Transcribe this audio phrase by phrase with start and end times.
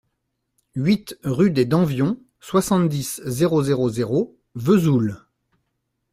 [0.73, 5.19] huit rue des Danvions, soixante-dix, zéro zéro zéro, Vesoul